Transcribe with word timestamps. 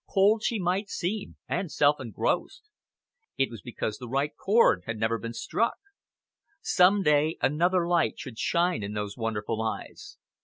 Cold 0.09 0.41
she 0.41 0.57
might 0.57 0.89
seem, 0.89 1.35
and 1.47 1.71
self 1.71 1.99
engrossed! 1.99 2.67
It 3.37 3.51
was 3.51 3.61
because 3.61 3.99
the 3.99 4.09
right 4.09 4.35
chord 4.35 4.81
had 4.87 4.97
never 4.97 5.19
been 5.19 5.33
struck. 5.35 5.77
Some 6.59 7.03
day 7.03 7.37
another 7.39 7.87
light 7.87 8.17
should 8.17 8.39
shine 8.39 8.81
in 8.81 8.93
those 8.93 9.15
wonderful 9.15 9.61
eyes. 9.61 10.17